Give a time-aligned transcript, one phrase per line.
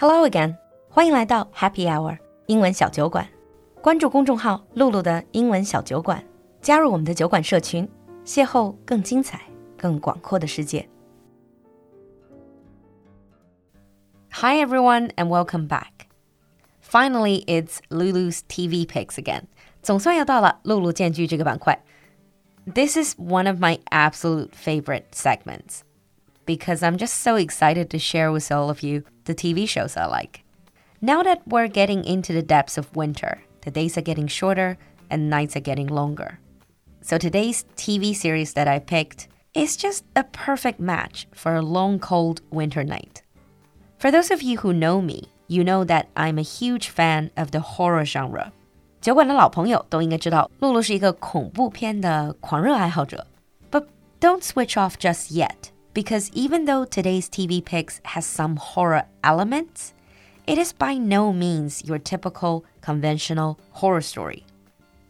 [0.00, 0.56] Hello again，
[0.88, 3.28] 欢迎来到 Happy Hour 英文小酒馆。
[3.82, 6.22] 关注公众号“璐璐的英文小酒馆”，
[6.62, 7.88] 加入我们的酒馆社群，
[8.24, 9.40] 邂逅更精彩、
[9.76, 10.88] 更广阔的世界。
[14.30, 16.06] Hi everyone and welcome back.
[16.80, 19.46] Finally, it's Lulu's TV picks again.
[19.82, 21.82] 总算要到了璐璐荐剧这个板块。
[22.72, 25.80] This is one of my absolute favorite segments
[26.46, 30.06] because I'm just so excited to share with all of you the TV shows I
[30.06, 30.42] like.
[31.00, 34.76] Now that we're getting into the depths of winter, the days are getting shorter
[35.08, 36.40] and nights are getting longer.
[37.02, 42.00] So today's TV series that I picked is just a perfect match for a long,
[42.00, 43.22] cold winter night.
[43.98, 47.52] For those of you who know me, you know that I'm a huge fan of
[47.52, 48.50] the horror genre.
[49.00, 53.26] 酒馆的老朋友都应该知道，璐璐是一个恐怖片的狂热爱好者。
[53.70, 53.86] But
[54.20, 59.92] don't switch off just yet because even though today's TV Picks has some horror elements,
[60.46, 64.44] it is by no means your typical conventional horror story.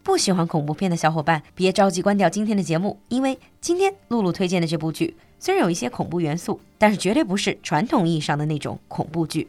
[0.01, 9.47] 不喜欢恐怖片的小伙伴，别着急关掉今天的节目，因为今天璐璐推荐的这部剧虽然有一些恐怖元素，但是绝对不是传统意义上的那种恐怖剧。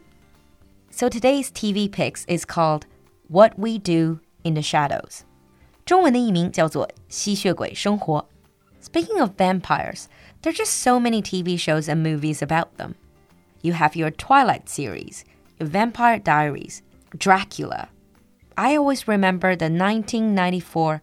[0.91, 2.83] So today's TV picks is called
[3.29, 5.21] What We Do in the Shadows，
[5.85, 8.27] 中文的译名叫做《吸血鬼生活》。
[8.85, 10.05] Speaking of vampires。
[10.42, 12.94] there are just so many TV shows and movies about them.
[13.62, 15.24] You have your Twilight series,
[15.58, 16.82] your Vampire Diaries,
[17.16, 17.88] Dracula.
[18.56, 21.02] I always remember the 1994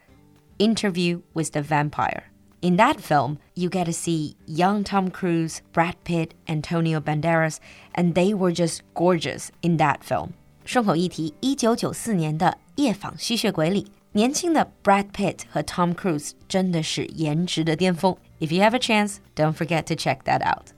[0.59, 2.31] Interview with the Vampire.
[2.61, 7.59] In that film, you get to see young Tom Cruise, Brad Pitt, Antonio Banderas,
[7.93, 10.33] and they were just gorgeous in that film.
[10.63, 18.15] 顺口一提，一九九四年的《夜访吸血鬼》里，年轻的 Brad Pitt 和 Tom Cruise 真的是颜值的巅峰。
[18.40, 20.72] If you have a chance, don't forget to check that out.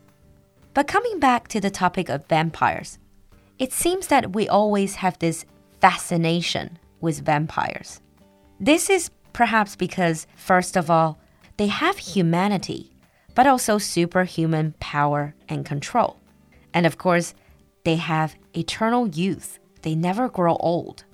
[0.72, 2.98] But coming back to the topic of vampires,
[3.58, 5.44] it seems that we always have this
[5.80, 8.00] fascination with vampires.
[8.58, 11.18] This is perhaps because, first of all,
[11.56, 12.92] they have humanity,
[13.34, 16.18] but also superhuman power and control.
[16.72, 17.34] And of course,
[17.84, 19.58] they have eternal youth.
[19.82, 21.04] They never grow old.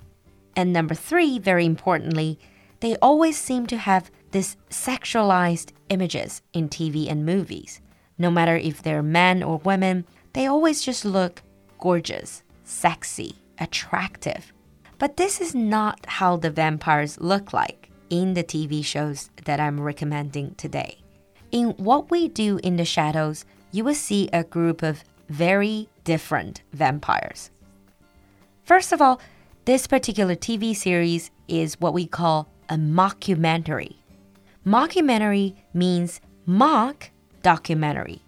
[0.55, 2.39] And number three, very importantly,
[2.79, 7.81] they always seem to have this sexualized images in TV and movies.
[8.19, 11.41] No matter if they're men or women, they always just look
[11.79, 14.53] gorgeous, sexy, attractive.
[14.99, 19.81] But this is not how the vampires look like in the TV shows that I'm
[19.81, 20.99] recommending today.
[21.51, 26.61] In What We Do in the Shadows, you will see a group of very different
[26.73, 27.49] vampires.
[28.65, 29.19] First of all,
[29.65, 33.95] this particular TV series is what we call a mockumentary.
[34.66, 37.10] Mockumentary means mock
[37.42, 38.20] documentary.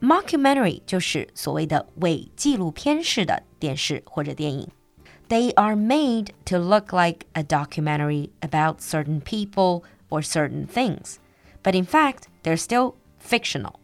[0.00, 4.68] Mockumentary 就是所谓的伪纪录片式的电视或者电影。
[5.28, 11.18] They are made to look like a documentary about certain people or certain things,
[11.62, 13.74] but in fact, they're still fictional.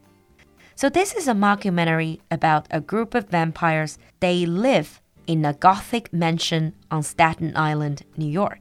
[0.74, 3.96] So this is a mockumentary about a group of vampires.
[4.20, 8.59] They live in a Gothic mansion on Staten Island, New York.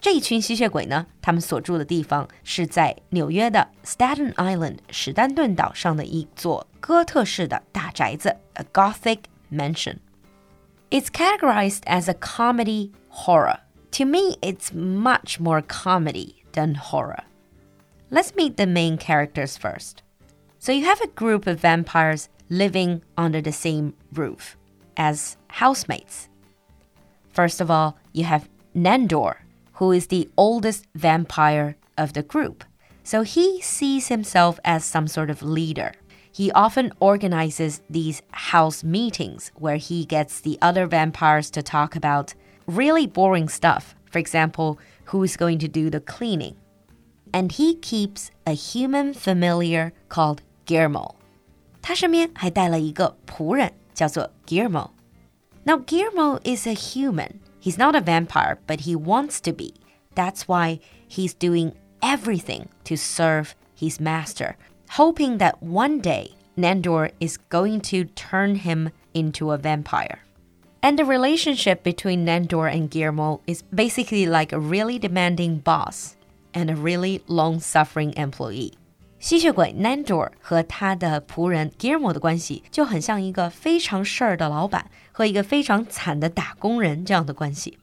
[0.00, 9.20] 这一群吸血鬼呢，他们所住的地方是在纽约的 Staten Island 史丹顿岛上的一座哥特式的大宅子，a Gothic
[9.50, 9.96] mansion.
[10.90, 13.60] It's categorized as a comedy horror.
[13.92, 17.24] To me, it's much more comedy than horror.
[18.10, 20.02] Let's meet the main characters first.
[20.58, 24.56] So you have a group of vampires living under the same roof
[24.96, 26.28] as housemates.
[27.32, 29.36] First of all, you have Nandor,
[29.78, 32.64] who is the oldest vampire of the group.
[33.02, 35.92] So he sees himself as some sort of leader.
[36.32, 42.34] He often organizes these house meetings where he gets the other vampires to talk about
[42.66, 43.94] really boring stuff.
[44.10, 46.56] For example, who is going to do the cleaning.
[47.32, 51.16] And he keeps a human familiar called Guillermo.
[51.82, 54.90] 他身边还带了一个仆人，叫做 Guillermo.
[55.64, 57.40] Now, Guillermo is a human.
[57.59, 59.73] He's not a vampire, but he wants to be.
[60.15, 64.57] That's why he's doing everything to serve his master,
[64.91, 70.19] hoping that one day Nandor is going to turn him into a vampire.
[70.81, 76.15] And the relationship between Nandor and Guillermo is basically like a really demanding boss
[76.53, 78.78] and a really long suffering employee.
[79.24, 87.78] 吸血鬼 Nandor 和他的仆人 Guillermo 的关系就很像一个非常事儿的老板和一个非常惨的打工人这样的关系。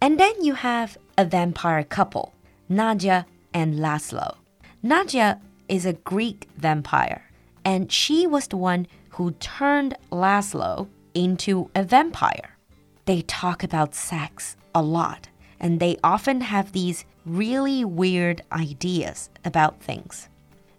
[0.00, 2.30] And then you have a vampire couple,
[2.68, 4.34] Nadia and Laszlo.
[4.82, 5.38] Nadia
[5.68, 7.22] is a Greek vampire,
[7.62, 12.56] and she was the one who turned Laszlo into a vampire.
[13.04, 15.28] They talk about sex a lot,
[15.60, 20.28] and they often have these really weird ideas about things.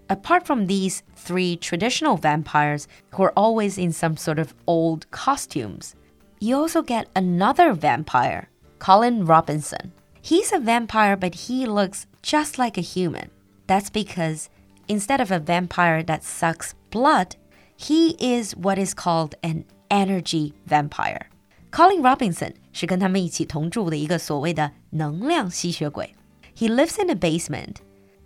[0.10, 5.96] Apart from these three traditional vampires who are always in some sort of old costumes,
[6.40, 8.50] you also get another vampire,
[8.80, 9.94] Colin Robinson.
[10.22, 13.30] He's a vampire, but he looks just like a human.
[13.68, 14.50] That's because
[14.88, 17.36] instead of a vampire that sucks blood,
[17.76, 21.30] he is what is called an energy vampire.
[21.72, 26.14] Colin Robinson 是跟他们一起同住的一个所谓的能量吸血鬼。
[26.56, 27.78] He lives in a basement.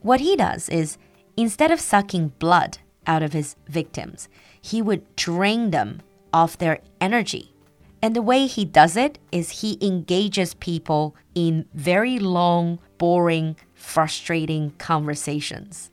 [0.02, 0.98] What he does is
[1.36, 4.28] instead of sucking blood out of his victims,
[4.62, 6.00] he would drain them
[6.32, 7.54] of their energy.
[8.02, 14.74] And the way he does it is he engages people in very long, boring, frustrating
[14.78, 15.90] conversations.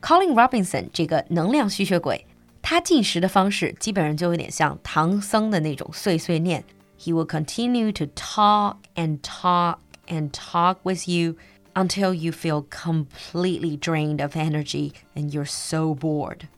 [0.00, 2.26] Colin Robinson 这个能量吸血鬼，
[2.62, 6.64] 他进食的方式基本上就有点像唐僧的那种碎碎念。
[6.98, 9.78] He will continue to talk and talk
[10.08, 11.36] and talk with you
[11.74, 16.48] until you feel completely drained of energy and you're so bored.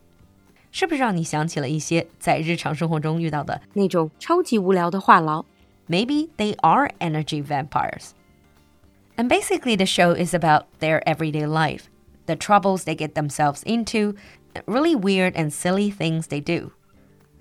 [0.71, 5.45] 是不是让你想起了一些在日常生活中遇到的那种超级无聊的话痨？
[5.89, 8.11] Maybe they are energy vampires.
[9.17, 11.85] And basically, the show is about their everyday life,
[12.27, 14.15] the troubles they get themselves into,
[14.67, 16.73] really weird and silly things they do,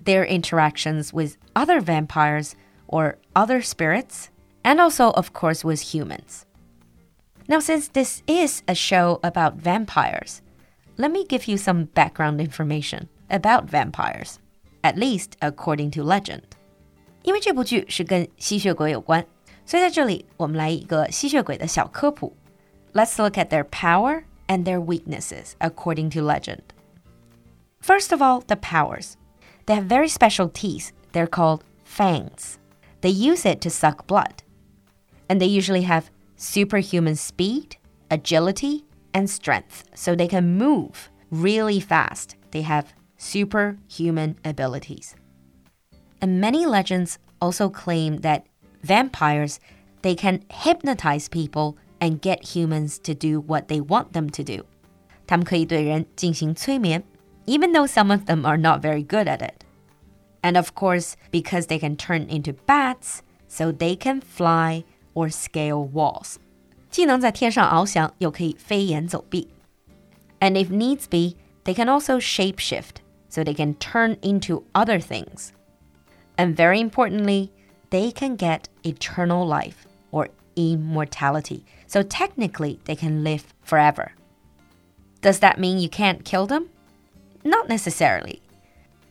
[0.02, 2.56] their interactions with other vampires
[2.88, 4.30] or other spirits,
[4.64, 6.46] and also, of course, with humans.
[7.52, 10.42] Now, since this is a show about vampires,
[10.96, 14.38] let me give you some background information about vampires,
[14.82, 16.42] at least according to legend.
[17.22, 19.24] 因为这部剧是跟吸血鬼有关，
[19.64, 22.36] 所以在这里我们来一个吸血鬼的小科普。
[22.92, 26.62] Let's look at their power and their weaknesses according to legend.
[27.80, 29.14] First of all, the powers.
[29.66, 30.90] They have very special teeth.
[31.12, 32.56] They're called fangs.
[33.02, 34.42] They use it to suck blood.
[35.28, 37.76] And they usually have superhuman speed,
[38.10, 42.36] agility, and strength, so they can move really fast.
[42.50, 45.14] They have superhuman abilities.
[46.20, 48.46] And many legends also claim that
[48.82, 49.60] vampires
[50.02, 54.64] they can hypnotize people and get humans to do what they want them to do.
[55.26, 57.02] 他们可以对人进行催眠,
[57.46, 59.64] even though some of them are not very good at it.
[60.42, 65.83] And of course, because they can turn into bats, so they can fly or scale
[65.85, 66.39] walls.
[70.41, 72.97] And if needs be, they can also shapeshift,
[73.29, 75.53] so they can turn into other things.
[76.37, 77.51] And very importantly,
[77.89, 81.65] they can get eternal life or immortality.
[81.87, 84.11] So technically, they can live forever.
[85.21, 86.69] Does that mean you can't kill them?
[87.43, 88.41] Not necessarily,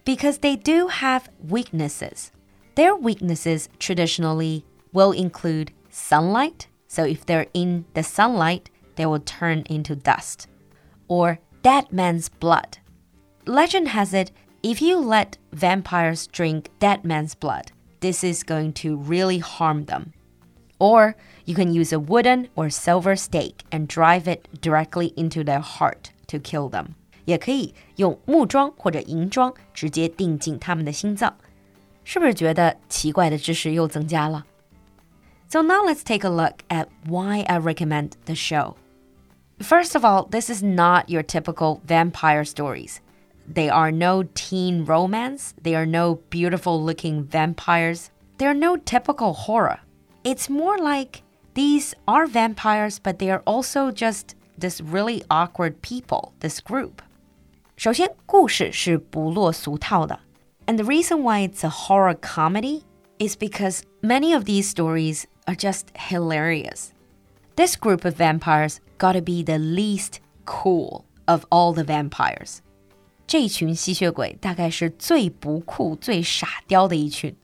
[0.05, 2.32] because they do have weaknesses.
[2.75, 6.68] Their weaknesses traditionally will include sunlight.
[6.88, 10.48] So if they're in the sunlight, they will turn into dust.
[11.07, 12.80] Or dead man's blood.
[13.45, 14.31] Legend has it
[14.63, 20.13] if you let vampires drink dead man's blood, this is going to really harm them.
[20.80, 21.15] Or
[21.45, 26.12] you can use a wooden or silver stake and drive it directly into their heart
[26.27, 26.95] to kill them.
[27.25, 31.36] 也可以用木桩或者银桩直接钉进他们的心脏，
[32.04, 34.45] 是不是觉得奇怪的知识又增加了
[35.52, 38.76] ？so now let's take a look at why I recommend the show.
[39.59, 43.02] First of all, this is not your typical vampire stories.
[43.47, 45.54] They are no teen romance.
[45.61, 48.11] They are no beautiful looking vampires.
[48.37, 49.80] They are no typical horror.
[50.23, 51.23] It's more like
[51.54, 57.02] these are vampires, but they are also just this really awkward people, this group.
[57.78, 60.19] 首先，故事是不落俗套的.
[60.66, 62.83] And the reason why it's a horror comedy
[63.18, 66.94] is because many of these stories are just hilarious.
[67.56, 72.61] This group of vampires gotta be the least cool of all the vampires.
[73.26, 77.35] 这一群吸血鬼大概是最不酷、最傻雕的一群。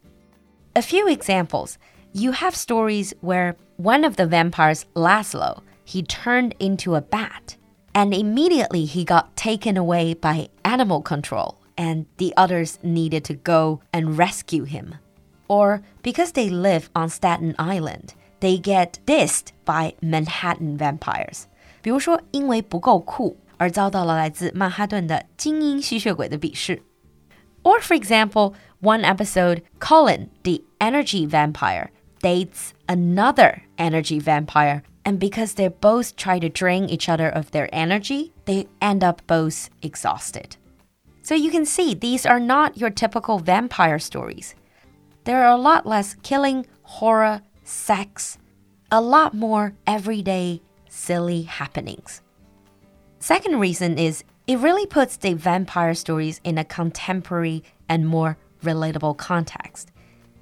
[0.74, 1.76] A few examples.
[2.14, 7.58] You have stories where one of the vampires, Laszlo, he turned into a bat,
[7.94, 13.82] and immediately he got taken away by animal control, and the others needed to go
[13.92, 14.96] and rescue him.
[15.48, 21.44] Or because they live on Staten Island, they get dissed by Manhattan vampires.
[21.82, 26.82] 比如说，因为不够酷而遭到了来自曼哈顿的精英吸血鬼的鄙视。
[27.64, 31.90] Or for example, one episode, Colin, the energy vampire,
[32.22, 37.70] dates another energy vampire, and because they both try to drain each other of their
[37.74, 40.58] energy, they end up both exhausted.
[41.22, 44.56] So you can see these are not your typical vampire stories.
[45.28, 48.38] there are a lot less killing, horror, sex,
[48.92, 52.22] a lot more everyday silly happenings.
[53.20, 59.16] Second reason is it really puts the vampire stories in a contemporary and more relatable
[59.18, 59.88] context.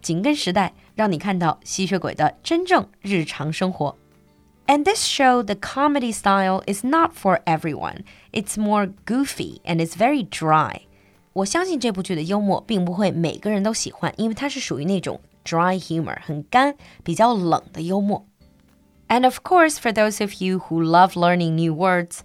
[0.01, 3.95] 紧跟时代，让你看到吸血鬼的真正日常生活。
[4.65, 8.03] And this show, the comedy style is not for everyone.
[8.31, 10.84] It's more goofy and it's very dry.
[11.35, 18.25] 我相信这部剧的幽默并不会每个人都喜欢，因为它是属于那种 dry humor，很干、比较冷的幽默。
[19.07, 22.19] And of course, for those of you who love learning new words,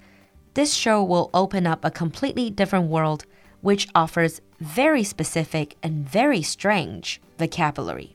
[0.54, 3.22] this show will open up a completely different world
[3.62, 8.14] which offers very specific and very strange vocabulary.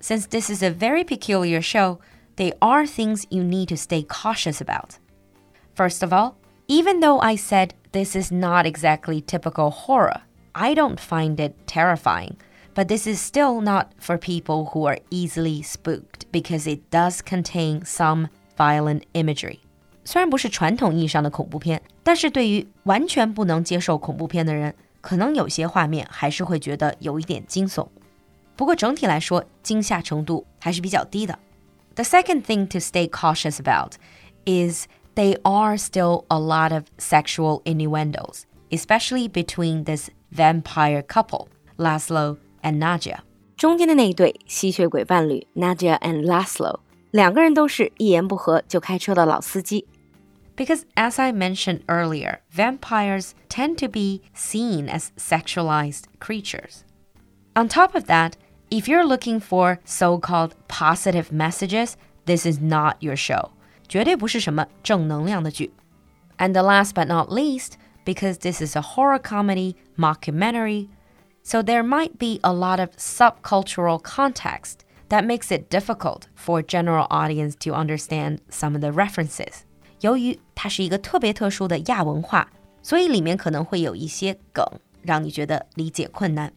[0.00, 1.98] Since this is a very peculiar show,
[2.36, 4.98] there are things you need to stay cautious about.
[5.74, 6.36] First of all,
[6.68, 12.36] even though I said this is not exactly typical horror, I don't find it terrifying.
[12.74, 17.84] But this is still not for people who are easily spooked because it does contain
[17.84, 19.60] some violent imagery.
[20.04, 27.86] 虽然不是传统意义上的恐怖片，但是对于完全不能接受恐怖片的人，可能有些画面还是会觉得有一点惊悚。
[28.56, 31.38] 不过整体来说，惊吓程度还是比较低的。
[31.94, 33.94] the second thing to stay cautious about
[34.44, 42.38] is they are still a lot of sexual innuendos, especially between this vampire couple, Laszlo
[42.62, 43.20] and Nadia.
[43.56, 46.80] 中间的那一对吸血鬼伴侣 Nadia and Laszlo，
[47.12, 49.86] 两个人都是一言不合就开车的老司机。
[50.56, 56.82] Because as I mentioned earlier, vampires tend to be seen as sexualized creatures.
[57.54, 58.34] On top of that,
[58.70, 61.94] if you're looking for so called positive messages,
[62.26, 63.50] this is not your show.
[66.36, 70.88] And the last but not least, because this is a horror comedy mockumentary,
[71.42, 77.06] so there might be a lot of subcultural context that makes it difficult for general
[77.10, 79.64] audience to understand some of the references.
[80.00, 82.48] 由于它是一个特别特殊的亚文化，
[82.82, 84.66] 所以里面可能会有一些梗，
[85.02, 86.52] 让你觉得理解困难。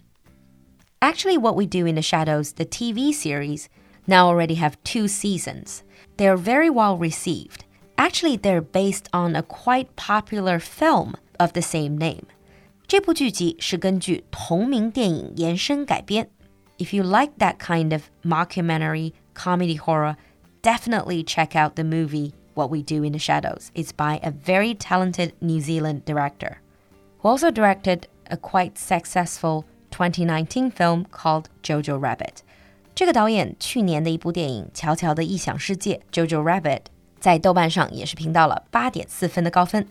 [1.00, 3.68] Actually, what we do in the shadows, the TV series,
[4.06, 5.82] now already have two seasons.
[6.18, 7.66] They are very well received.
[7.98, 12.26] Actually, they're based on a quite popular film of the same name.
[12.88, 16.30] 这部剧集是根据同名电影延伸改编。
[16.78, 20.16] If you like that kind of mockumentary comedy horror,
[20.62, 23.72] definitely check out the movie What We Do in the Shadows.
[23.74, 26.62] It's by a very talented New Zealand director
[27.20, 32.44] who also directed a quite successful 2019 film called Jojo Rabbit。
[32.96, 36.82] 这个导演去年的一部电影《乔乔的异想世界》（Jojo Rabbit）
[37.20, 39.88] 在豆瓣上也是评到了八点四分的高分。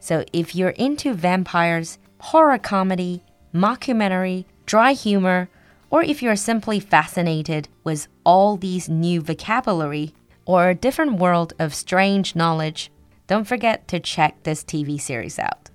[0.00, 3.20] So if you're into vampires, horror comedy,
[3.52, 5.48] mockumentary, dry humor,
[5.90, 10.12] or if you're simply fascinated with all these new vocabulary
[10.44, 12.90] or a different world of strange knowledge,
[13.26, 15.70] don't forget to check this TV series out.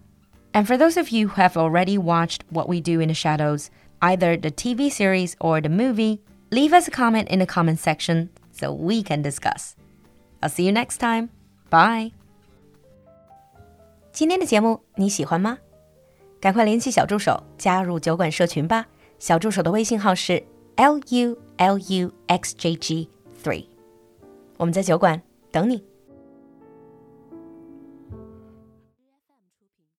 [0.54, 3.70] And for those of you who have already watched What We Do in the Shadows,
[4.02, 8.30] either the TV series or the movie, leave us a comment in the comment section
[8.52, 9.76] so we can discuss.
[10.42, 11.30] I'll see you next time.
[11.70, 12.12] Bye.
[14.12, 15.58] 今天的节目你喜欢吗？
[16.40, 18.88] 赶快联系小助手加入酒馆社群吧。
[19.20, 20.44] 小助手的微信号是
[20.76, 23.08] l u l u x j g
[23.44, 23.68] three，
[24.58, 25.84] 我们在酒馆等你。